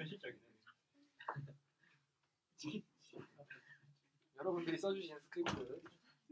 [0.00, 0.10] 오네.
[4.38, 5.82] 여러분들이 써주신 스크립트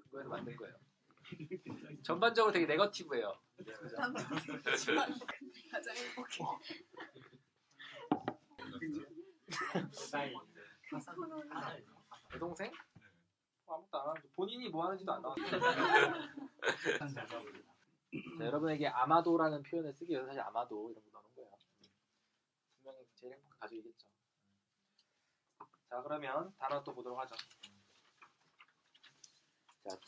[0.04, 0.74] 그거에서 만든 거예요.
[2.02, 3.38] 전반적으로 되게 negative예요.
[5.70, 6.44] 가장 행복해.
[12.32, 12.72] 내 동생?
[13.66, 15.60] 뭐 아무것도 안 하는데 본인이 뭐 하는지도 안 나왔어요.
[17.14, 17.26] 자,
[18.40, 21.50] 여러분에게 아마도라는 표현을 쓰기 위해서 사실 아마도 이런 거 넣는 거예요.
[22.78, 24.08] 분명히 제일 행복한 가족이겠죠.
[25.88, 27.34] 자 그러면 단어 또 보도록 하죠.
[29.82, 29.98] 자,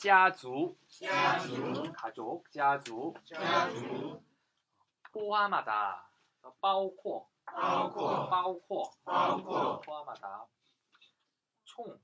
[1.94, 2.44] 가족, 가족,
[3.24, 4.22] 가족,
[5.10, 6.10] 포함하다,
[6.42, 8.20] 어, 빠오코, 빠오코,
[9.80, 10.46] 포함하다,
[11.64, 11.98] 총, 어,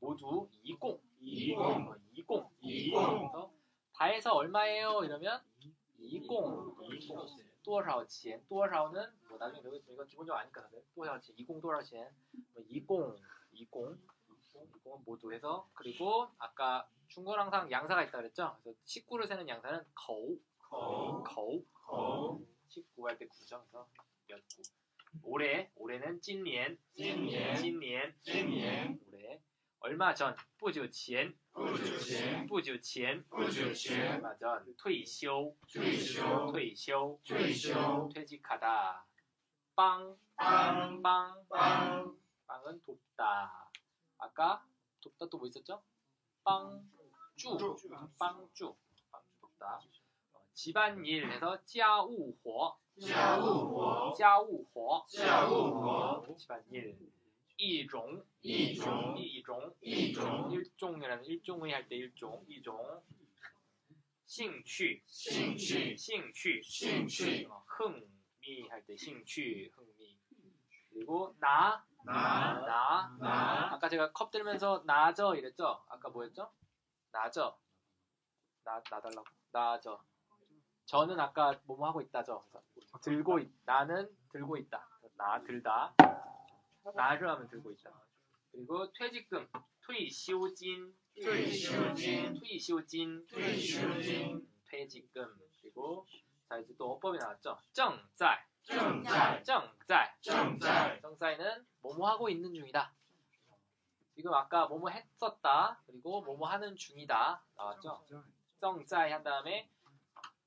[0.00, 3.52] 모두 이공, 이공, 어, 이공, 이공,
[3.92, 5.04] 다 해서 얼마예요?
[5.04, 5.40] 이러면
[5.98, 7.47] 이공, 이공.
[7.67, 8.41] 多少钱?
[8.47, 11.33] 多少는 뭐 나중에 배우겠지만 이건 기본적으로 아니까 다들 多少钱?
[11.37, 12.09] 이공 多少钱?
[12.53, 13.15] 뭐 이공,
[13.51, 13.97] 이공,
[14.75, 18.57] 이공은 모두 해서 그리고 아까 중국은 항상 양사가 있다 그랬죠?
[18.63, 21.63] 그래서 식구를 세는 양사는 거우, 거우,
[22.67, 23.59] 식구 할 때 구죠.
[23.61, 23.87] 그래서
[24.27, 24.63] 몇 구.
[25.21, 27.57] 올해, 올해는 찐년, 찐년,
[29.07, 29.41] 올해
[29.79, 37.19] 얼마 전, 不久前,不久前, 얼마 전, 退休,退休,
[38.13, 39.05] 퇴직하다,
[39.75, 41.45] 빵, 빵,
[42.47, 43.69] 빵은 돕다.
[44.17, 44.65] 아까
[45.01, 45.83] 돕다 또 뭐 있었죠?
[46.43, 47.57] 빵주,
[48.17, 48.75] 빵주,
[49.11, 49.81] 빵주 돕다.
[50.33, 52.77] 어, 집안일 해서 家务活,
[54.15, 55.05] 家务活,
[56.37, 56.97] 집안일.
[57.57, 59.15] 一种, 一种,
[60.51, 63.01] 일종이라는 일종의 할 때 일종, 이종.
[64.25, 65.55] 兴趣, 兴
[66.33, 70.17] 趣, 어, 흥미 할 때兴趣, 흥미.
[70.89, 73.15] 그리고 나, 나,
[73.73, 75.83] 아까 제가 컵 들면서 나저 이랬죠?
[75.87, 76.51] 아까 뭐였죠?
[77.11, 77.57] 나저.
[78.63, 79.25] 나, 나달라고.
[79.51, 80.03] 나저.
[80.85, 82.43] 저는 아까 뭐뭐 하고 있다죠.
[82.73, 84.87] 그래서 들고 있, 나는 들고 있다.
[85.15, 85.93] 나 들다.
[86.94, 87.92] 나를 하면 들고 있다.
[88.52, 89.46] 그리고 퇴직금,
[89.86, 95.38] 퇴시오진, 퇴시오진, 퇴시오진, 퇴시오진, 퇴직금.
[95.60, 96.06] 그리고
[96.48, 97.58] 자 이제 또 어법이 나왔죠.
[97.72, 101.00] 정짤, 정짤, 정짤, 정짤.
[101.00, 102.92] 정짤은 뭐뭐 하고 있는 중이다.
[104.14, 105.80] 지금 아까 뭐뭐 했었다.
[105.86, 108.04] 그리고 뭐뭐 하는 중이다 나왔죠.
[108.60, 109.68] 정짤 한 다음에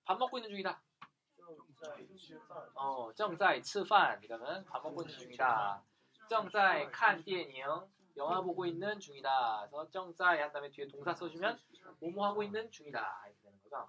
[0.03, 0.81] 밥 먹고 있는 중이다.
[2.75, 5.81] 어, 정짤, 吃饭 이거는 밥 먹고 있는 중이다.
[6.30, 7.64] 正在看电影
[8.16, 9.68] 영화 보고 있는 중이다.
[9.70, 11.58] 그래서 正在한 다음에 뒤에 동사 써주면
[12.00, 13.24] 뭐뭐 하고 있는 중이다.
[13.26, 13.88] 이렇게 되는 거죠.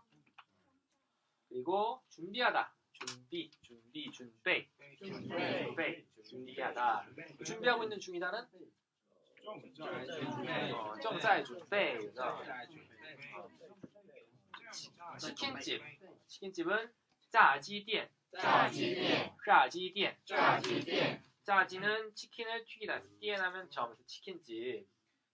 [1.49, 2.73] 그리고 준비하다.
[2.93, 4.67] 준비, 준비, 준비,
[4.97, 7.05] 준비, 준비하다.
[7.45, 8.45] 준비하고 있는 중이다는
[10.73, 12.43] 어, 正在准备 그래서
[15.17, 15.81] 치킨집,
[16.27, 16.91] 치킨집은
[17.29, 18.69] 炸鸡店, 炸
[19.69, 20.83] 鸡店, 짜지
[21.79, 23.01] 는 치킨을 튀기다.
[23.19, 24.85] 띠에나면 점, 치킨집.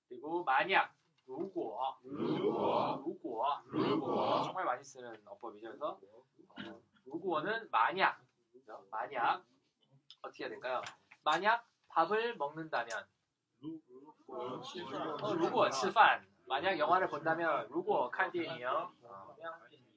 [0.10, 0.94] 그리고 만약,
[1.26, 5.68] 如果, 如果, 정말 많이 쓰는 어법이죠.
[5.70, 6.00] 그래서
[6.58, 8.22] 어, 如果는 만약,
[8.52, 8.86] 그죠?
[8.92, 9.44] 만약
[10.22, 10.82] 어떻게 해야 될까요?
[11.24, 13.06] 만약 밥을 먹는다면,
[14.28, 19.54] 어, 如果吃饭, 만약 영화를 본다면, 如果看电影, 어, 그냥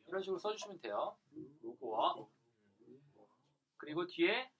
[0.06, 1.16] 이런 식으로 써주시면 돼요.
[1.62, 2.28] 如果
[3.78, 4.50] 그리고 뒤에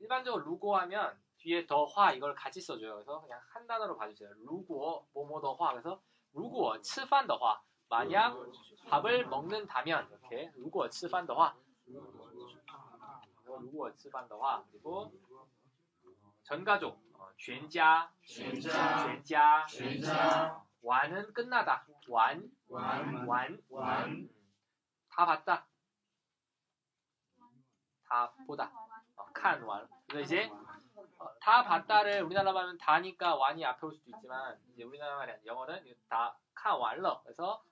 [0.00, 2.94] 일반적으로 루고 하면 뒤에 더화 이걸 같이 써줘요.
[2.94, 4.30] 그래서 그냥 한 단어로 봐주세요.
[4.44, 5.72] 루고 뭐뭐 더화.
[5.72, 6.00] 그래서
[6.34, 7.60] 루고 치판 더화.
[7.88, 8.36] 만약
[8.88, 11.54] 밥을 먹는다면 이렇게 루고 치판 더화.
[13.46, 14.64] 루고 치판 더화.
[14.70, 15.12] 그리고
[16.42, 17.00] 전가족.
[17.36, 18.12] 쥔자.
[18.24, 19.66] 쥔자.
[19.68, 20.64] 쥔자.
[20.82, 21.86] 완은 끝나다.
[22.08, 23.24] 완 완
[23.66, 24.28] 완다 음.
[25.08, 25.66] 봤다.
[28.04, 28.70] 다 보다.
[29.38, 29.88] 칸 완.
[30.08, 30.50] 그래서 이제
[31.18, 35.46] 어, 다 봤다를 우리나라 말하면 다니까 완이 앞에 올 수도 있지만 이제 우리나라 말이 아니라
[35.46, 37.22] 영어는 다 카완러.
[37.22, 37.62] 그래서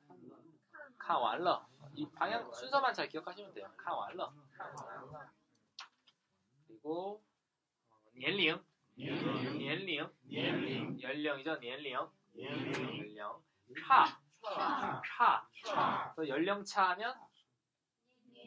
[0.97, 1.67] 카완러.
[1.95, 3.69] 이 방향 순서만 잘 기억하시면 돼요.
[3.77, 4.33] 카완러.
[6.69, 7.25] 그리고
[8.21, 8.65] 연령.
[8.99, 10.13] 연령.
[10.37, 11.03] 연령.
[11.03, 11.51] 연령이죠.
[11.67, 12.13] 연령.
[12.39, 13.43] 연령.
[13.87, 14.21] 차.
[14.41, 15.03] 차.
[15.05, 16.13] 차.
[16.17, 16.29] 어, 차.
[16.29, 17.15] 연령차 하면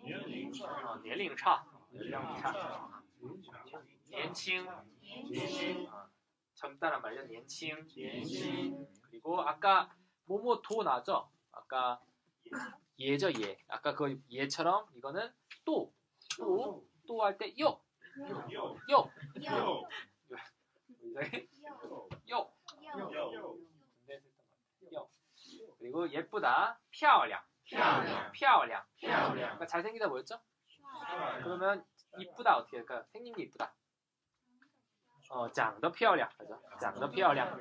[0.07, 1.65] 연령차.
[1.93, 2.98] 연령차.
[4.11, 6.07] 延轻, 아,
[6.55, 7.33] 젊다란 말이죠.
[7.33, 7.85] 연칭.
[9.09, 9.93] 그리고 아까
[10.25, 11.29] 모모 도 나죠.
[11.51, 12.01] 아까
[12.97, 13.57] 예죠 예.
[13.67, 15.31] 아까 그 예처럼 이거는
[15.65, 15.93] 또,
[16.37, 17.79] 또, 또 할 때 요,
[18.51, 19.09] 요, 요,
[19.49, 19.87] 요,
[22.29, 22.47] 요,
[24.93, 25.09] 요.
[25.79, 28.83] 그리고 예쁘다, 피아올량, 피아올량, 피아올량.
[29.33, 30.39] 그러니까 잘생기다 뭐였죠?
[31.43, 31.83] 그러면
[32.18, 33.04] 이쁘다 어떻게 할까요?
[33.12, 33.72] 생긴 게 이쁘다.
[35.30, 36.60] 어, 长得漂亮, 그죠?
[36.78, 37.58] 长得漂亮,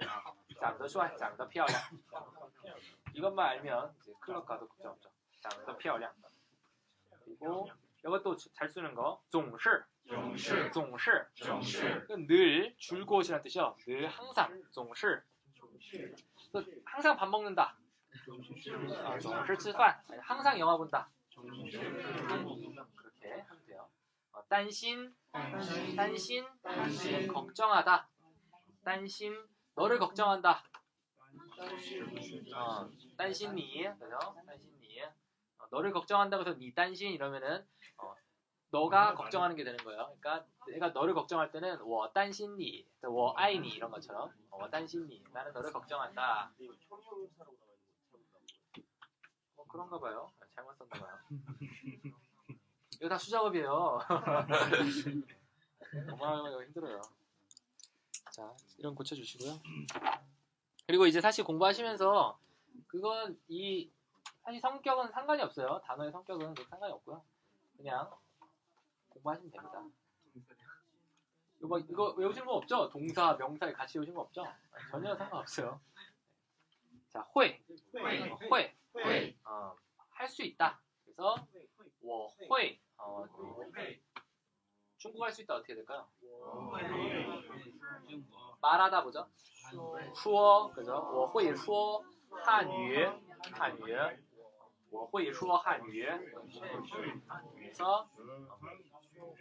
[0.60, 1.82] 长得帅, 长得漂亮.
[3.14, 5.10] 이것만 알면 이제 클럽 가도 걱정 없죠.
[5.42, 6.14] 长得漂亮.
[7.26, 7.70] 그리고
[8.00, 9.86] 이것도 잘 쓰는 거, 总是,
[10.74, 11.26] 总是,
[12.04, 13.76] 이건 늘 줄곳이라는 뜻이요.
[13.88, 15.24] 늘 항상, 总是.
[16.84, 17.78] 항상 밥 먹는다.
[19.06, 20.04] 아, 总是吃饭.
[20.10, 21.10] 아니, 항상 영화 본다.
[21.34, 23.67] 그렇게 하면
[24.39, 25.13] 어, 딴신,
[25.97, 26.47] 딴신,
[27.11, 28.09] 네, 걱정하다.
[28.85, 29.37] 딴신,
[29.75, 30.63] 너를 걱정한다.
[32.55, 34.19] 어, 딴신니, 그죠?
[34.47, 35.03] 딴신니.
[35.03, 38.15] 어, 너를 걱정한다고 해서 니 딴신 이러면은 어,
[38.71, 40.17] 너가 걱정하는 게 되는 거예요.
[40.21, 45.73] 그러니까 내가 너를 걱정할 때는 워 딴신니, 워 아이니 이런 것처럼 워 딴신니 나는 너를
[45.73, 46.53] 걱정한다.
[49.57, 50.31] 뭐 그런가 봐요.
[50.55, 51.19] 잘못 썼나 봐요.
[53.01, 54.01] 이거 다 수작업이에요.
[56.13, 57.01] 어마어마하게 힘들어요.
[58.33, 59.61] 자, 이런 고쳐주시고요.
[60.87, 62.39] 그리고 이제 사실 공부하시면서
[62.87, 63.91] 그건 이
[64.43, 65.81] 사실 성격은 상관이 없어요.
[65.85, 67.23] 단어의 성격은 상관이 없고요.
[67.77, 68.11] 그냥
[69.11, 69.85] 공부하시면 됩니다.
[71.63, 72.89] 이거, 이거 외우시는 거 없죠?
[72.89, 74.47] 동사, 명사에 같이 외우시는 거 없죠?
[74.91, 75.81] 전혀 상관없어요.
[77.09, 77.61] 자, 회.
[77.95, 78.77] 어, 회.
[79.45, 79.77] 어,
[80.11, 80.81] 할수 있다.
[81.05, 81.37] 그래서
[82.01, 83.26] 我会 어,
[84.98, 86.08] 중국어 할 수 있다 어떻게 될까요?
[88.62, 89.28] 말하다 보죠.
[90.16, 90.94] 说 그죠?
[91.14, 92.04] 我会说
[92.46, 93.06] 汉语
[93.52, 93.96] 汉语
[94.92, 96.06] 我会说汉语
[97.56, 98.08] 그래서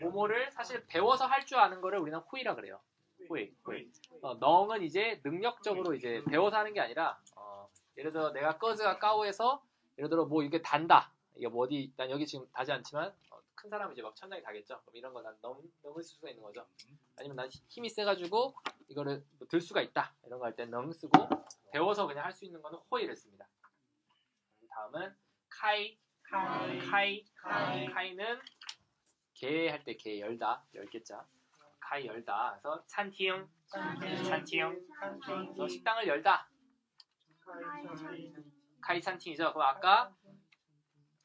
[0.01, 2.81] 모모를 사실 배워서 할 줄 아는 거를 우리는 후이라 그래요.
[3.29, 3.89] 후이, 후이.
[4.23, 9.63] 어, 넝은 이제 능력적으로 이제 배워서 하는 게 아니라 어, 예를 들어 내가 꺼즈가 까오에서
[9.99, 11.13] 예를 들어 뭐 이게 단다.
[11.37, 14.80] 이게 뭐 어디 난 여기 지금 다지 않지만 어, 큰 사람은 이제 막 천장에 다겠죠.
[14.84, 16.66] 그럼 이런 거 난 넘, 넘을 수가 있는 거죠.
[17.18, 18.54] 아니면 난 힘이 세가지고
[18.88, 20.14] 이거를 뭐 들 수가 있다.
[20.26, 21.28] 이런 거 할땐능 쓰고
[21.72, 23.48] 배워서 그냥 할 수 있는 거는 호이를 씁니다.
[24.70, 25.16] 다음은
[25.50, 27.26] 카이, 카이,
[27.94, 28.40] 카이는
[29.34, 31.26] 개 할 때 개 열다, 열 개자.
[31.80, 32.60] 카이 열다.
[32.62, 33.48] 그래서 찬팅,
[34.28, 34.88] 찬팅.
[35.24, 36.50] 그래서 식당을 열다.
[38.82, 39.54] 카이 찬팅이죠.
[39.54, 40.16] 그럼 아까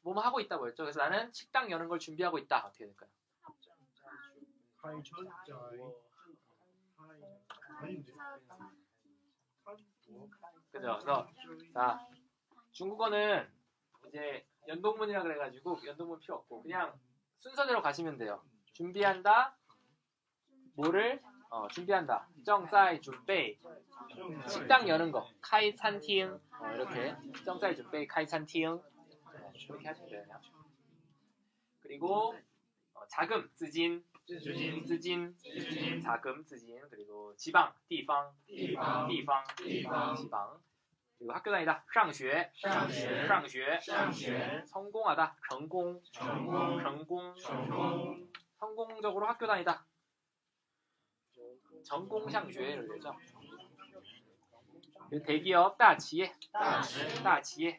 [0.02, 0.82] 뭐뭐 하고 있다고 했죠.
[0.84, 2.66] 그래서 나는 식당 여는 걸 준비하고 있다.
[2.66, 3.08] 어떻게 될까요?
[10.72, 10.92] 그죠.
[10.98, 11.28] 그래서
[11.72, 12.06] 자
[12.72, 13.48] 중국어는
[14.08, 16.98] 이제 연동문이라 그래가지고 연동문 필요 없고 그냥
[17.38, 18.42] 순서대로 가시면 돼요.
[18.72, 19.56] 준비한다.
[20.76, 21.20] 뭐를
[21.50, 22.28] 어, 준비한다.
[22.46, 23.58] 정사이 준비.
[24.48, 25.28] 식당 여는 거.
[25.42, 27.14] 카이 산팅 어, 이렇게.
[27.44, 28.80] 정사이 준비 카이 산팅
[29.51, 30.21] 네, 그렇게 하시면 돼요.
[30.23, 30.41] 그냥.
[31.81, 32.35] 그리고
[32.93, 34.03] 어, 자금,资金,
[34.85, 35.35] 资金,
[36.01, 38.33] 자금, 资金, 그리고 지방, 地方,
[39.07, 39.43] 地方,
[40.15, 40.59] 지방.
[41.17, 42.51] 그리고 학교 다니다, 上学,
[43.27, 43.79] 上学,
[44.67, 46.01] 성공하다, 成功,
[46.83, 47.35] 成功,
[48.59, 49.85] 성공적으로 학교 다니다.
[51.83, 53.15] 전공上学를 되죠.
[55.12, 56.32] 그 대기업 따지에.
[57.22, 57.78] 따지에.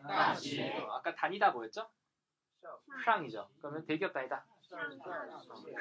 [0.77, 1.89] 어, 아까 다니다 뭐였죠?
[3.03, 3.49] 상이죠.
[3.59, 4.45] 그러면 대기업 다니다.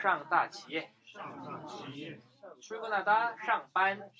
[0.00, 0.94] 상 따지에.
[2.58, 4.10] 출근하다 상반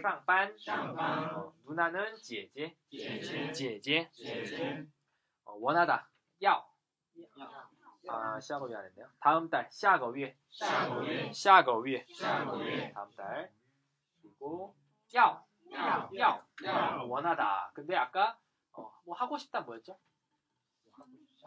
[0.00, 0.56] 상반
[1.34, 2.76] 어, 누나는 지에지
[3.52, 4.08] 지에지
[5.46, 6.08] 어, 원하다.
[6.44, 6.64] 야
[8.06, 9.08] 아, 시아거 위안 했네요.
[9.18, 10.36] 다음 달, 시아거 위에.
[10.50, 11.32] 시아거 위에.
[11.32, 12.06] 시아거 위에.
[12.92, 13.50] 다음 달.
[14.20, 14.76] 그리고,
[15.16, 15.42] 야!
[15.73, 17.71] 要 要 원하다.
[17.73, 18.37] 근데 아까
[18.73, 19.97] 어, 뭐 하고 싶다 뭐였죠?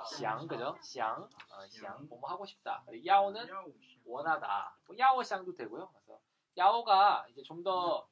[0.07, 0.77] 想 그죠?
[0.83, 2.83] 想 어, 想 뭐뭐 하고 싶다.
[2.87, 3.47] 그리고 야오는
[4.05, 4.77] 원하다.
[4.87, 5.89] 뭐 야오샹도 되고요.
[5.91, 6.21] 그래서
[6.59, 8.09] 야오가 이제 좀 더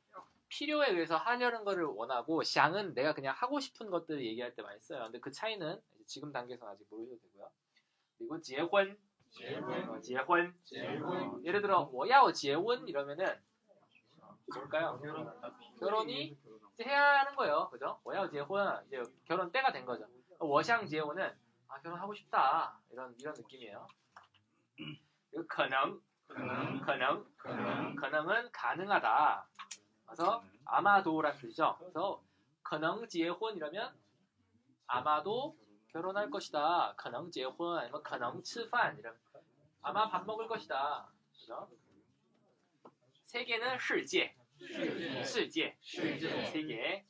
[0.50, 5.04] 필요에 의해서 하려는 거를 원하고 샹은 내가 그냥 하고 싶은 것들을 얘기할 때 많이 써요.
[5.04, 7.50] 근데 그 차이는 이제 지금 단계에서 아직 모르셔도 되고요.
[8.18, 8.98] 그리고 结婚
[9.88, 10.52] 어, 结婚
[11.04, 13.40] 어, 예를 들어 我要结婚 이러면은
[14.53, 14.99] 뭘까요?
[15.79, 16.37] 결혼이
[16.73, 17.69] 이제 해야 하는 거예요.
[17.71, 17.99] 그죠?
[18.03, 20.05] 워야지혼 이제 결혼 때가 된 거죠.
[20.39, 21.35] 워샹지에오는
[21.67, 22.79] 아, 결혼하고 싶다.
[22.91, 23.87] 이런 이런 느낌이에요.
[25.47, 26.01] 가능,
[26.85, 27.25] 가능,
[27.95, 29.47] 가능은 가능하다.
[30.05, 31.75] 그래서 아마도라 뜻이죠.
[31.79, 32.21] 그래서
[32.63, 33.93] 가능 지에혼 이러면
[34.87, 35.55] 아마도
[35.91, 36.93] 결혼할 것이다.
[36.97, 39.19] 가능지혼 아니면 가능 吃饭 이러면
[39.81, 41.07] 아마 밥 먹을 것이다.
[41.39, 41.69] 그죠?
[43.26, 44.34] 세계는 世界
[45.22, 45.76] 世界
[46.52, 47.04] 세계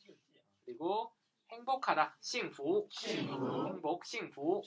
[0.65, 1.12] 그리고
[1.50, 2.17] 행복하다.
[2.21, 2.89] 幸福
[3.67, 4.62] 행복 幸福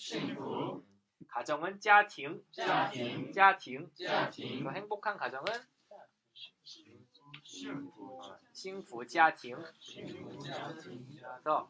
[1.29, 2.43] 가정은 家庭
[3.31, 5.45] 家庭 그 행복한 가정은
[8.51, 9.57] 幸福家庭
[11.41, 11.69] 그래서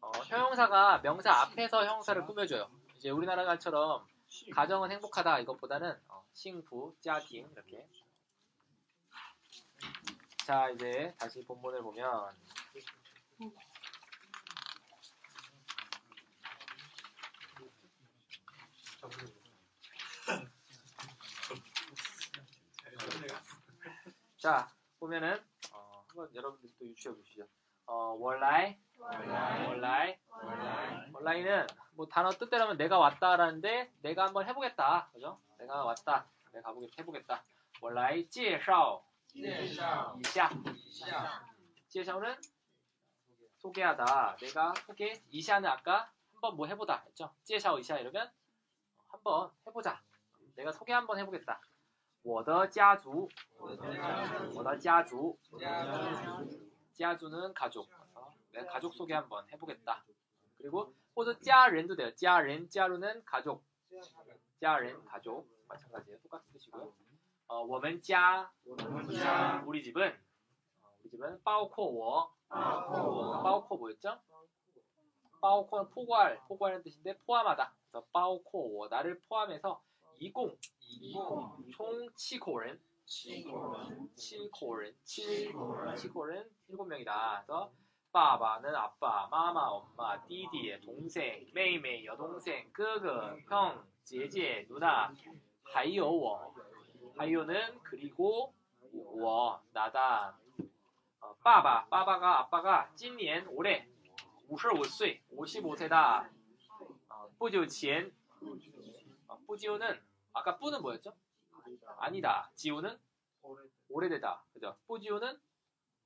[0.00, 2.70] 어, 형용사가 명사 앞에서 형용사를 꾸며줘요.
[2.96, 4.06] 이제 우리나라처럼
[4.52, 7.86] 가정은 행복하다 이것보다는 어, 幸福家庭 이렇게
[10.49, 12.09] 자 이제 다시 본문을 보면.
[24.37, 24.67] 자
[24.99, 25.39] 보면은
[25.71, 27.43] 어, 한번 여러분들 또 유추해 보시죠.
[27.85, 28.75] 어, 월라이?
[28.97, 30.17] 월라이.
[31.13, 35.11] 월라이 는 뭐 단어 뜻대로면 내가 왔다라는데 내가 한번 해보겠다.
[35.13, 35.39] 그죠?
[35.59, 36.25] 내가 왔다.
[36.53, 37.43] 내가 가보겠 해보겠다.
[37.81, 38.27] 월라이
[39.28, 40.50] 介绍 이샤
[41.88, 42.36] 介绍는
[43.58, 47.34] 소개하다 내가 소개 이샤는 아까 한번 뭐 해보다 했죠?
[47.44, 48.30] 介绍 이샤 이러면
[49.08, 50.02] 한번 해보자
[50.56, 51.60] 내가 소개 한번 해보겠다
[52.22, 55.38] 我的家族我的家族
[56.92, 60.04] 家族는 가족 그래서 내가 가족 소개 한번 해보겠다
[60.58, 62.12] 그리고 호주 짜렌도 돼요.
[62.14, 63.64] 짜렌, 짜루는 가족.
[64.60, 65.46] 짜렌, 가족.
[65.68, 66.18] 마찬가지예요.
[66.20, 66.92] 똑같은 뜻이고요.
[67.48, 74.18] 어, 我们家 우리 집은 어, 우리 집은 包括我 包括 뭐였죠?
[75.40, 77.74] 包括는 포괄, 포괄하는 뜻인데 포함하다.
[77.90, 79.82] 그래서 包括我 나를 포함해서
[80.18, 80.32] 20,
[81.72, 83.44] 총 7口人 7
[84.50, 85.52] 口人 7,
[85.96, 87.44] 7口人 7명이다.
[87.44, 87.70] 그래서
[88.10, 95.12] 빠바는 아빠, 마마, 엄마, 디디, 동생, 메이메이, 여동생, 哥哥, 형, 姐姐, 누나,
[95.64, 96.54] 还有我.
[97.19, 98.53] 바이오는 그리고
[98.93, 100.37] 와 나다.
[101.19, 103.85] 어, 빠바 빠바가 아빠가 찐年 올해
[104.49, 106.29] 55세 55세다.
[107.09, 108.15] 어, 뿌지오 지엔
[109.27, 111.13] 어, 뿌지오는 아까 뿌는 뭐였죠?
[111.97, 112.49] 아니다.
[112.55, 112.97] 지우는
[113.89, 114.41] 오래되다.
[114.53, 114.77] 그죠?
[114.87, 115.37] 뿌지오는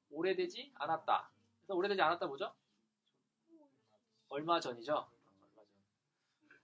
[0.10, 1.30] 오래되지 않았다.
[1.60, 2.52] 그래서 오래되지 않았다 뭐죠?
[4.30, 5.08] 얼마 전이죠?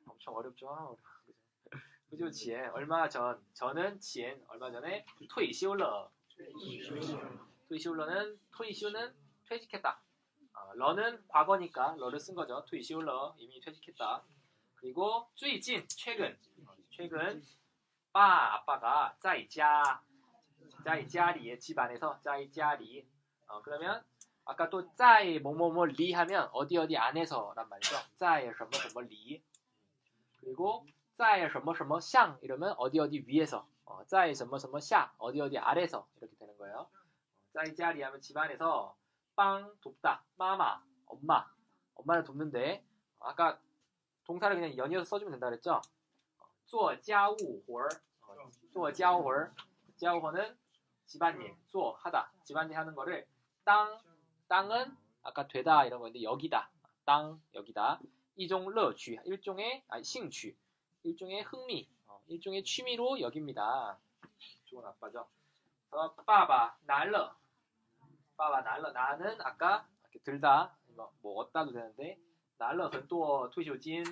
[0.07, 0.97] 엄청 어렵죠.
[2.08, 2.10] 아, 어려워.
[2.10, 2.24] 그죠?
[2.26, 2.30] 그죠?
[2.30, 3.40] 지엔 얼마 전.
[3.54, 5.04] 저는 지엔 얼마 전에
[5.34, 6.10] 퇴休了.
[7.68, 9.14] 퇴休了는 퇴休는
[9.48, 10.00] 퇴직했다.
[10.54, 12.64] 어, 러는 과거니까 러를 쓴 거죠.
[12.70, 14.22] 퇴休了 이미 퇴직했다.
[14.76, 16.36] 그리고 最近 최근.
[16.66, 17.42] 어, 최근
[18.12, 20.00] 빠 아빠가 在家
[20.84, 23.04] 在家里 집안에서 在家里
[23.48, 24.04] 어, 그러면
[24.44, 27.96] 아까 또 짜이 뭐뭐뭐 리 하면 어디 어디 안에서란 말이죠.
[28.14, 29.42] 짜이 什么什么 리.
[30.38, 30.86] 그리고
[31.18, 33.66] 짜이 什么什么상 이러면 어디 어디 위에서.
[33.84, 36.88] 어, 짜이 什么什么샤 어디 어디 아래서 이렇게 되는 거예요.
[37.52, 38.96] 짜이 짜리 하면 집안에서
[39.36, 40.24] 빵 돕다.
[40.36, 41.46] 마마 엄마
[41.94, 42.84] 엄마를 돕는데
[43.20, 43.58] 아까
[44.24, 45.80] 동사를 그냥 연이어서 써주면 된다 그랬죠.
[46.66, 47.88] 做家务活儿
[48.22, 49.54] 어, 做家务活儿
[49.96, 50.56] 家务活는
[51.06, 53.26] 집안일, 做 하다, 집안일 하는 거를
[53.64, 53.98] 땅
[54.48, 56.70] 땅은 아까 되다 이런 건데 여기다
[57.04, 58.00] 땅 여기다
[58.36, 60.56] 이종 러취 일종의 아니 싱취
[61.02, 63.98] 일종의 흥미 어, 일종의 취미로 여깁니다
[64.64, 65.26] 좋은 아빠죠
[65.90, 67.36] 그래서 빠바 날러
[68.36, 72.18] 빠바 날러 나는 아까 이렇게 들다 뭐, 뭐 얻다도 되는데
[72.58, 74.04] 날러 很多退休金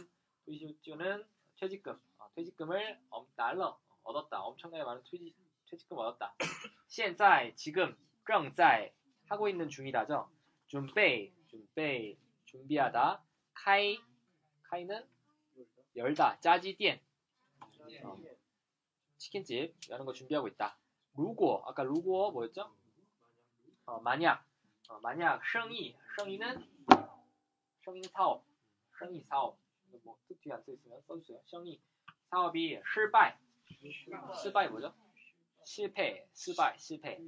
[0.45, 1.25] 退休金은
[1.57, 5.35] 퇴직금 어, 퇴직금을 엄, 날러 얻었다 엄청나게 많은 퇴직,
[5.71, 6.35] 퇴직금 얻었다
[6.89, 8.93] 现在 지금 正在
[9.33, 10.29] 하고 있는 중이다죠.
[10.67, 13.23] 준비, 준비, 준비하다.
[13.55, 13.99] 카이,
[14.65, 15.03] 카이는
[15.98, 16.40] 열다.
[16.40, 17.02] 짜지店,
[18.04, 18.16] 어,
[19.18, 20.78] 치킨집 여는 거 준비하고 있다.
[21.18, 22.72] 루고, 아까 루고 뭐였죠?
[23.88, 24.46] 어, 만약,
[24.90, 26.64] 어, 만약 생이, 생이는
[27.84, 28.44] 생이는 사업,
[29.00, 29.58] 생이 사업.
[30.04, 31.40] 뭐 뒤에 안써 있으면 써주세요.
[31.50, 31.82] 생이
[32.30, 33.36] 사업이 실패,
[34.40, 34.94] 실패 뭐죠?
[35.66, 37.20] 실패, 실패, 실패.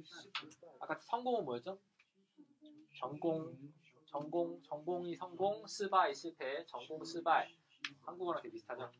[0.78, 1.76] 아까 성공은 뭐였죠?
[3.00, 3.56] 전공,
[4.06, 7.59] 전공, 전공이 성공, 실패, 실패, 전공, 실패.
[8.05, 8.91] 한국어랑 되게 비슷하죠?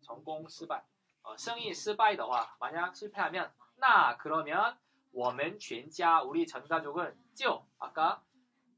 [0.00, 0.74] 전공, 실패.
[1.22, 4.78] 어, 生意失败的话 만약 실패하면 나 그러면
[5.12, 8.22] 我们全家 우리 전 가족은 就 아까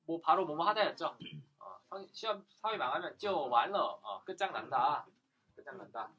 [0.06, 1.16] 뭐 바로 뭐뭐 하다였죠.
[1.58, 5.06] 어, 성- 시험 사회 망하면 就完了 어, 끝장난다.
[5.56, 6.10] 끝장난다.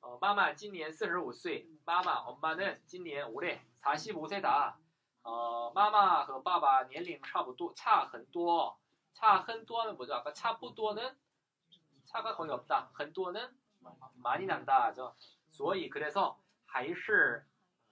[0.00, 1.68] 어, 마마 今年 45岁.
[1.84, 4.76] 마마 엄마는 今年 올해 45세다.
[5.24, 8.78] 어, 마마 和 爸爸 年龄 差不多差很多.
[9.12, 10.14] 차 很多는 뭐죠?
[10.14, 11.14] 아까 差不多는
[12.12, 12.90] 차가 거의 없다.
[12.92, 13.48] 很多는
[14.14, 14.92] 많이 난다.
[14.92, 15.14] 죠.
[15.50, 17.44] 所以 그래서 还是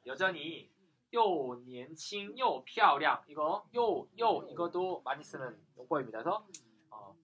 [0.07, 0.71] 여전히
[1.11, 6.19] 又年轻又漂亮 이거 又又 이것도 많이 쓰는 용법입니다.
[6.23, 6.47] 그래서
[6.91, 7.17] 어,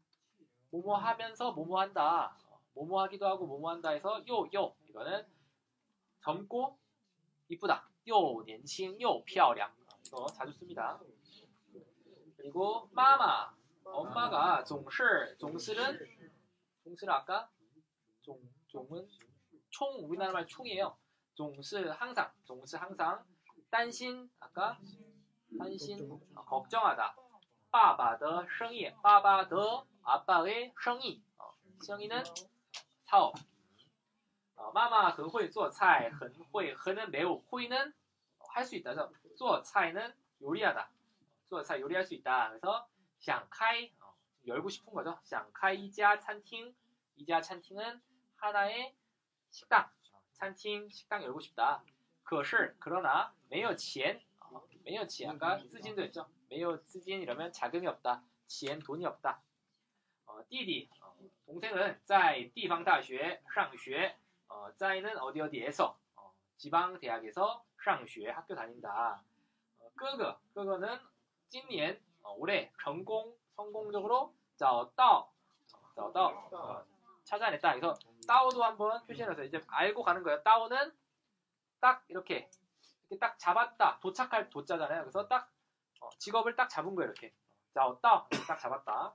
[0.71, 2.37] 뭐뭐 하면서 뭐뭐 한다.
[2.49, 5.27] 어, 뭐뭐 하기도 하고 뭐뭐 한다 해서 又又 이거는
[6.21, 6.79] 젊고
[7.49, 7.89] 이쁘다.
[8.05, 9.71] 又年轻又漂亮
[10.07, 10.99] 이거 자주 씁니다.
[12.37, 15.99] 그리고 마마 엄마가 总是 总是는
[16.87, 17.49] 总是는 아까
[18.23, 19.09] 종 종은
[19.71, 20.97] 총 우리나라 말 총이에요.
[21.35, 23.25] 总是 항상 总是 항상
[23.71, 24.79] 担心 아까
[25.59, 25.99] 担心
[26.35, 27.17] 어, 걱정하다.
[27.71, 32.23] 爸爸的生意 爸爸的 아빠의 生意 어, 生意는
[33.05, 33.35] 사업.
[34.57, 37.95] 어, 마마 很会做菜很会 很은 매우 会는
[38.53, 38.95] 할 수 있다.
[38.95, 40.13] 그래서 做菜는
[40.43, 40.91] 요리하다.
[41.49, 42.51] 做菜 요리할 수 있다.
[42.51, 42.87] 그래서
[43.19, 43.96] 想开 어,
[44.47, 45.19] 열고 싶은 거죠.
[45.25, 46.75] 想开一家餐厅
[47.17, 48.01] 이자 찬팅은
[48.37, 48.95] 하나의
[49.51, 49.89] 식당,
[50.33, 51.85] 찬팅 식당 열고 싶다.
[52.25, 56.27] 可是 그러나 没有钱, 어, 没有钱 아까资金도 했죠.
[56.49, 58.23] 没有资金 이러면 자금이 없다.
[58.47, 59.41] 钱 돈이 없다.
[60.27, 61.15] 어, 弟弟 어,
[61.47, 64.17] 동생은 在地方大学上学.
[64.49, 69.23] 어, 在는 어디 어디에서 어, 지방 대학에서 上学 학교 다닌다.
[69.79, 70.99] 어, 哥哥 哥哥는
[71.49, 75.33] 今年 어, 올해成功 성공적으로 找到
[75.95, 76.85] 找到 어,
[77.25, 77.75] 찾아냈다.
[77.75, 77.95] 그래서
[78.27, 80.43] 따오도 한번 표시해서 이제 알고 가는 거예요.
[80.43, 80.93] 따오는
[81.81, 82.51] 딱 이렇게
[83.09, 83.99] 이렇게 딱 잡았다.
[84.01, 85.03] 도착할 도자잖아요.
[85.03, 85.51] 그래서 딱
[86.01, 87.11] 어, 직업을 딱 잡은 거예요.
[87.11, 87.33] 이렇게
[87.75, 89.15] 짜오따 딱 잡았다.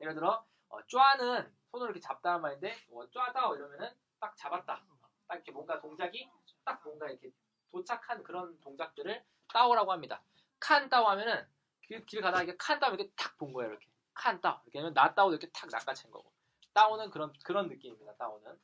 [0.00, 4.82] 예를 들어 어, 쫌는 손으로 이렇게 잡다는 말인데 어, 쫌다오 이러면은 딱 잡았다.
[5.28, 6.28] 딱 이렇게 뭔가 동작이
[6.64, 7.30] 딱 뭔가 이렇게
[7.70, 10.22] 도착한 그런 동작들을 따오라고 합니다.
[10.58, 11.46] 칸 따오 하면은
[11.82, 13.70] 길, 길 가다가 이렇게 칸 따오 이렇게 탁 본 거예요.
[13.70, 16.30] 이렇게 칸 따오 이렇게 하면 나 따오 이렇게 탁 낚아챈 거고.
[16.72, 18.14] 따오는 그런 그런 느낌입니다.
[18.16, 18.58] 따오는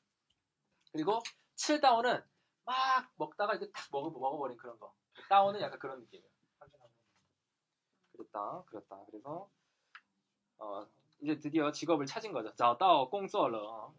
[0.92, 1.20] 그리고
[1.54, 2.22] 칠 따오는
[2.64, 4.94] 막 먹다가 이렇게 탁 먹어 먹어버린 그런 거.
[5.28, 6.30] 따오는 약간 그런 느낌이에요.
[8.12, 9.04] 그랬다, 그랬다.
[9.10, 9.50] 그래서
[10.58, 10.86] 어
[11.20, 12.54] 이제 드디어 직업을 찾은 거죠.
[12.54, 13.92] 找到工作了.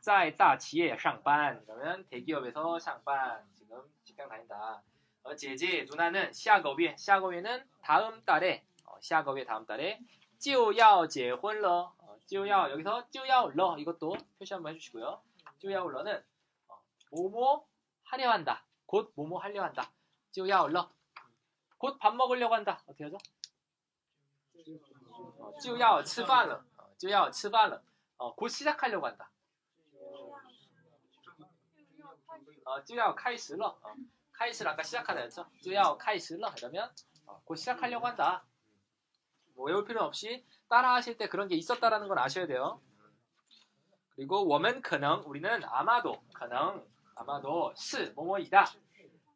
[0.00, 4.82] 在大企业上班 그러면 대기업에서 上班 지금 직장 다닌다.
[5.22, 10.00] 어, 제제 누나는 下个月 下个月는 다음 달에 어, 下个月 다음 달에
[10.38, 15.22] 就要结婚了 어, 就要 여기서 就要了 이것도 표시 한번 해주시고요.
[15.58, 16.22] 就要了는
[16.68, 16.80] 어,
[17.10, 17.66] 뭐뭐
[18.04, 18.64] 하려 한다.
[18.86, 19.92] 곧 뭐뭐 하려 한다.
[20.32, 20.90] 就要了.
[21.78, 22.82] 곧 밥 먹으려고 한다.
[22.86, 23.18] 어떻게 하죠?
[25.60, 26.64] 就要吃饭了.
[26.76, 27.82] 어, 就要吃饭了.
[28.16, 29.30] 어, 곧 시작하려고 한다.
[32.64, 33.76] 어, 就要开始了.
[33.82, 33.94] 어,
[34.32, 35.46] 开始 아까 시작하다였죠?
[35.60, 36.90] 就要开始了 이러면
[37.26, 38.44] 어, 곧 시작하려고 한다.
[39.56, 42.80] 뭐 외울 필요 없이 따라 하실 때 그런 게 있었다라는 걸 아셔야 돼요.
[44.14, 48.66] 그리고 我们可能 우리는 아마도 可能 아마도 是 뭐뭐이다.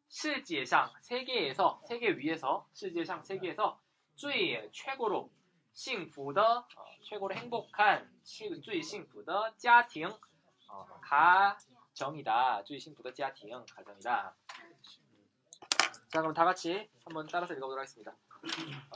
[0.09, 3.79] 世界上 세계에서 세계 위에서 世界上 세계에서
[4.15, 5.29] 最 최고로
[5.73, 6.65] 幸福的 어,
[7.03, 10.09] 최고로 행복한 最幸福的家庭
[10.69, 12.63] 어, 가정이다.
[12.63, 14.35] 最幸福的家庭 가정이다.
[16.09, 18.15] 자 그럼 다 같이 한번 따라서 읽어보도록 하겠습니다.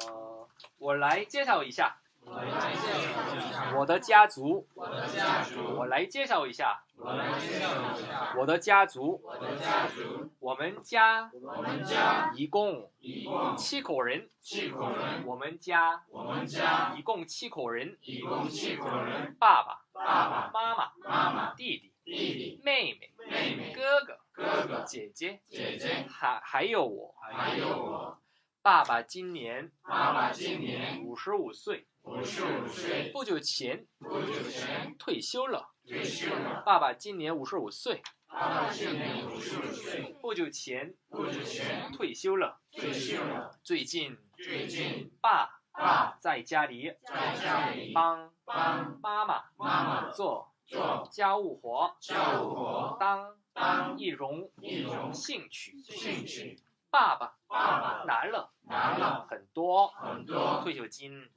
[0.08, 0.35] 어,
[0.79, 1.99] 我来介绍一下。
[2.27, 4.67] 我来介绍一下我的家族。
[4.75, 5.77] 我的家族。
[5.77, 6.83] 我来介绍一下。
[6.97, 9.21] 我来介绍一下我的家族。
[9.23, 10.31] 我的家族。
[10.41, 11.31] 我们家。
[11.41, 12.33] 我们家。
[12.35, 12.91] 一共。
[12.99, 13.57] 一共。
[13.57, 14.29] 七口人。
[14.41, 15.25] 七口人。
[15.25, 16.03] 我们家。
[16.11, 16.95] 我们家。
[16.97, 17.97] 一共七口人。
[18.03, 19.37] 一共七口人。
[19.39, 19.85] 爸爸。
[19.93, 20.51] 爸爸。
[20.53, 20.93] 妈妈。
[21.05, 21.55] 妈妈。
[21.55, 21.93] 弟弟。
[22.05, 22.61] 弟弟。
[22.65, 23.13] 妹妹。
[23.31, 23.73] 妹妹。
[23.73, 24.19] 哥哥。
[24.33, 24.85] 哥哥。
[24.85, 25.41] 姐姐。
[25.47, 26.07] 姐姐。
[26.11, 27.15] 还还有我。
[27.21, 28.19] 还有我。
[28.67, 36.65] 爸爸今年，爸爸今年五十五岁，五十五岁，不久前，不久前退休了，退休了。
[36.67, 43.57] 爸爸今年五十五岁，爸爸今年五十五岁，不久前，不久前退休了，退休了。
[43.63, 45.61] 最近，最近，爸。
[45.71, 56.61] 爸在家里，在家里帮帮妈妈妈妈做做家务活，家务活当当易容易容兴趣兴趣。
[56.89, 61.31] 爸爸爸爸来，来了很多很多退休金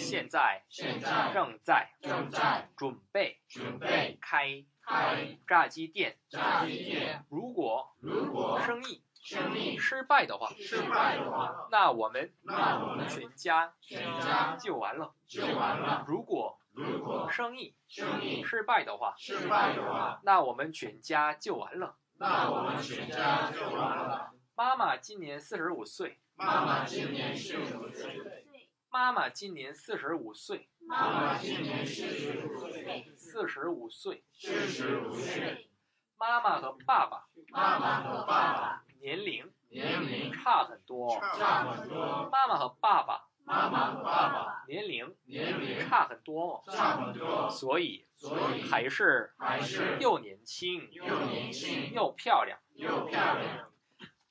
[0.00, 3.38] 现在正在正在准备
[4.20, 6.16] 开开炸鸡店。
[6.30, 7.24] 炸鸡店。
[7.28, 16.04] 如果如果生意生意失败的话，失败的话，那我们那我们全家全家就完了就完了。
[16.08, 21.96] 如果如果生意生意失败的话，失败的话，那我们全家就完了。
[22.18, 24.32] 那我们全家就完了。
[24.54, 26.18] 妈妈今年四十五岁。
[26.36, 28.22] 妈妈今年四十五岁。
[28.90, 30.68] 妈妈今年四十五岁。
[30.86, 33.12] 妈妈今年四十五岁。
[33.16, 34.22] 四十五岁。
[34.34, 35.70] 四十五岁。
[36.18, 37.26] 妈妈和爸爸。
[37.48, 38.84] 妈妈和爸爸。
[39.00, 39.50] 年龄。
[39.70, 41.18] 年龄差很多。
[41.38, 42.28] 差很多。
[42.30, 43.28] 妈妈和爸爸。
[43.44, 44.64] 妈妈和爸爸。
[44.68, 45.16] 年龄。
[45.24, 46.62] 年龄差很多。
[46.70, 47.48] 差很多。
[47.48, 48.06] 所以。
[48.14, 48.62] 所以。
[48.62, 49.32] 还是。
[49.38, 49.96] 还是。
[50.00, 50.86] 又年轻。
[50.92, 51.92] 又年轻。
[51.94, 52.58] 又漂亮。
[52.74, 53.70] 又漂亮。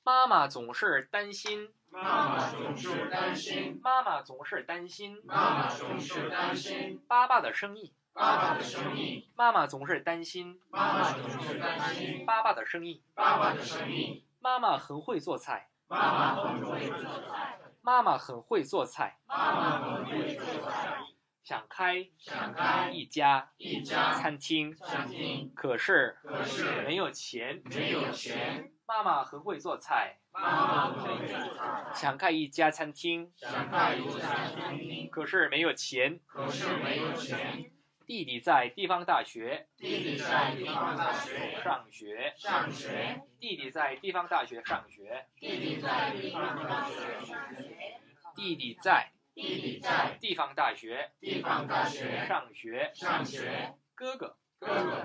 [0.04, 1.72] 妈妈总是担心。
[1.96, 3.80] 妈妈总是担心。
[3.82, 5.18] 妈妈总是担心。
[5.24, 7.00] 妈妈总是担心。
[7.08, 7.94] 爸爸的生意。
[8.12, 9.30] 爸爸的生意。
[9.34, 10.60] 妈妈总是担心。
[10.68, 12.26] 妈妈总是担心。
[12.26, 13.02] 爸爸的生意。
[13.14, 14.26] 爸爸的生意。
[14.40, 15.70] 妈妈很会做菜。
[15.88, 17.58] 妈妈很会做菜。
[17.80, 19.16] 妈妈很会做菜。
[19.26, 20.98] 妈妈很会做菜。
[21.42, 28.72] 想开想开一家一家餐厅餐厅，可是可是没有钱没有钱。
[28.86, 30.18] 妈妈很会做菜。
[30.32, 31.92] 妈妈很会做菜。
[31.92, 33.32] 想开一家餐厅。
[33.36, 35.10] 想开一家餐厅。
[35.10, 36.20] 可是没有钱。
[36.26, 37.70] 可是没有钱。
[38.06, 39.66] 弟弟在地方大学。
[39.76, 42.32] 弟弟在地方大学上学。
[42.36, 43.22] 上学。
[43.40, 45.26] 弟弟在地方大学上学。
[45.40, 47.98] 弟弟在地方大学上学。
[48.36, 53.74] 弟弟在弟弟在地方大学地方大学上学上学。
[53.96, 54.36] 哥哥哥哥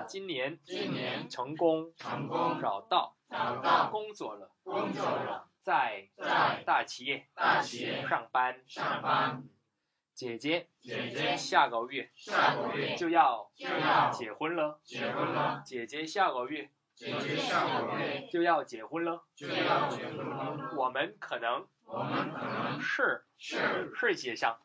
[0.06, 3.16] 今年今年成功成功找到。
[3.32, 9.42] 找到工作了，工作了，在在大企业大企业上班上班。
[10.12, 15.62] 姐姐姐姐下个月下个月就要就要结婚了，结婚了。
[15.64, 20.74] 姐姐下个月姐姐下个月就要结婚了，就要结婚了。
[20.76, 24.60] 我们可能我们可能是是世界上世界上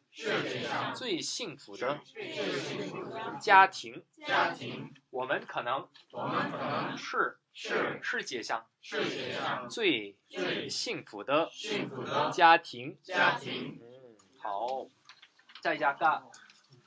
[0.94, 2.00] 最幸福的
[3.40, 4.94] 家庭家庭。
[5.10, 7.38] 我们可能我们可能是。
[7.54, 13.78] 是世界上世界上最最幸福的幸福的家庭家庭。
[13.78, 14.88] 음好.
[15.62, 16.28] 자 이제 아까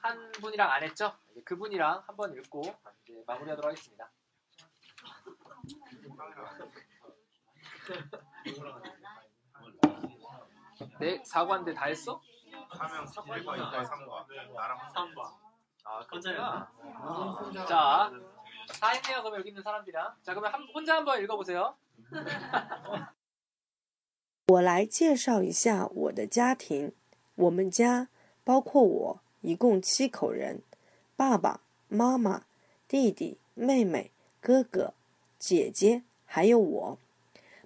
[0.01, 1.15] 한 분이랑 안 했죠?
[1.31, 2.61] 이제 그분이랑 한번 읽고
[3.03, 4.11] 이제 마무리하도록 하겠습니다.
[10.99, 12.21] 네, 4관인데 다 했어?
[12.79, 14.11] 3명 1과 2과 3과
[14.55, 15.45] 나랑 3과
[15.87, 16.71] 아, 그렇구나.
[17.67, 18.11] 자,
[18.81, 19.21] 다 했네요.
[19.21, 20.15] 그러면 여기 있는 사람들이랑.
[20.23, 21.75] 자, 그러면 한, 혼자 한번 읽어보세요.
[24.47, 26.93] 我来介绍一下我的家庭。
[27.35, 28.07] 我们家
[28.43, 30.63] 包括我，一共七口人：
[31.15, 32.45] 爸爸妈妈、
[32.87, 34.95] 弟弟、妹妹、哥哥、
[35.37, 36.97] 姐姐，还有我。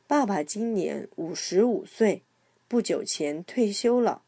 [0.08, 2.24] 爸爸今年五十五岁，
[2.68, 4.23] 不久前退休了。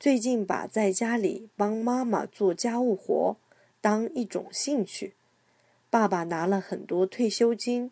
[0.00, 3.36] 最近把在家里帮妈妈做家务活
[3.80, 5.14] 当一种兴趣。
[5.90, 7.90] 爸爸拿了很多退休金，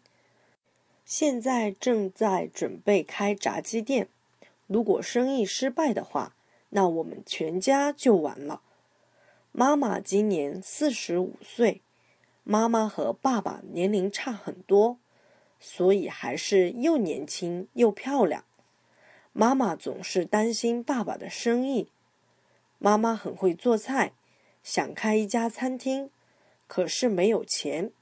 [1.04, 4.06] 现在正在准备开炸鸡店。
[4.68, 6.36] 如果生意失败的话，
[6.68, 8.62] 那我们全家就完了。
[9.50, 11.82] 妈妈今年四十五岁，
[12.44, 14.98] 妈妈和爸爸年龄差很多，
[15.58, 18.44] 所以还是又年轻又漂亮。
[19.32, 21.88] 妈妈总是担心爸爸的生意。
[22.78, 24.12] 妈妈很会做菜，
[24.62, 26.10] 想开一家餐厅。
[26.66, 27.92] 可是没有钱。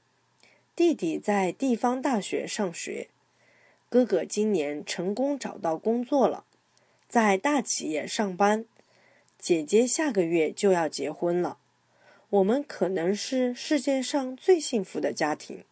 [0.75, 3.09] 弟弟在地方大学上学，
[3.89, 6.45] 哥哥今年成功找到工作了，
[7.07, 8.65] 在大企业上班。
[9.37, 11.59] 姐姐下个月就要结婚了。
[12.31, 15.63] 我们可能是世界上最幸福的家庭。